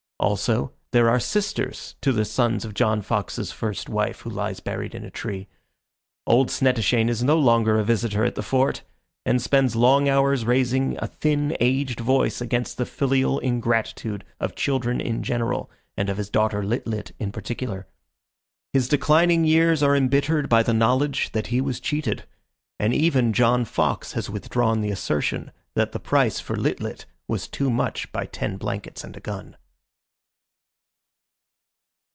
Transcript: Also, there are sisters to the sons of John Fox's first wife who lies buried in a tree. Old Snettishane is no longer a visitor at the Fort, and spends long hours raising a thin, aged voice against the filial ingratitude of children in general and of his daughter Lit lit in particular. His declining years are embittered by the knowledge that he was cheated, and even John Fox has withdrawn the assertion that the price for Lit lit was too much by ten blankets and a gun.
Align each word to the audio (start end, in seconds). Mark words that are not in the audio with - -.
Also, 0.21 0.71
there 0.91 1.09
are 1.09 1.19
sisters 1.19 1.95
to 1.99 2.11
the 2.11 2.25
sons 2.25 2.63
of 2.63 2.75
John 2.75 3.01
Fox's 3.01 3.51
first 3.51 3.89
wife 3.89 4.19
who 4.19 4.29
lies 4.29 4.59
buried 4.59 4.93
in 4.93 5.03
a 5.03 5.09
tree. 5.09 5.47
Old 6.27 6.49
Snettishane 6.51 7.09
is 7.09 7.23
no 7.23 7.39
longer 7.39 7.79
a 7.79 7.83
visitor 7.83 8.23
at 8.23 8.35
the 8.35 8.43
Fort, 8.43 8.83
and 9.25 9.41
spends 9.41 9.75
long 9.75 10.07
hours 10.07 10.45
raising 10.45 10.95
a 10.99 11.07
thin, 11.07 11.57
aged 11.59 11.99
voice 11.99 12.39
against 12.39 12.77
the 12.77 12.85
filial 12.85 13.39
ingratitude 13.39 14.23
of 14.39 14.53
children 14.53 15.01
in 15.01 15.23
general 15.23 15.71
and 15.97 16.07
of 16.07 16.17
his 16.17 16.29
daughter 16.29 16.61
Lit 16.63 16.85
lit 16.85 17.13
in 17.17 17.31
particular. 17.31 17.87
His 18.73 18.87
declining 18.87 19.43
years 19.43 19.81
are 19.81 19.95
embittered 19.95 20.47
by 20.49 20.61
the 20.61 20.71
knowledge 20.71 21.31
that 21.31 21.47
he 21.47 21.61
was 21.61 21.79
cheated, 21.79 22.27
and 22.79 22.93
even 22.93 23.33
John 23.33 23.65
Fox 23.65 24.11
has 24.11 24.29
withdrawn 24.29 24.81
the 24.81 24.91
assertion 24.91 25.51
that 25.73 25.93
the 25.93 25.99
price 25.99 26.39
for 26.39 26.55
Lit 26.55 26.79
lit 26.79 27.07
was 27.27 27.47
too 27.47 27.71
much 27.71 28.11
by 28.11 28.27
ten 28.27 28.57
blankets 28.57 29.03
and 29.03 29.17
a 29.17 29.19
gun. 29.19 29.57